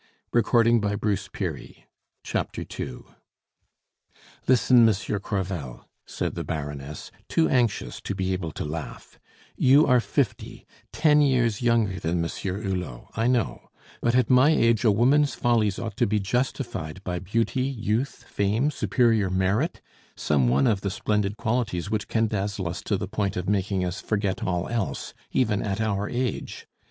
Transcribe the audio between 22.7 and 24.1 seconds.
to the point of making us